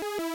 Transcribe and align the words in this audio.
Bye. 0.00 0.29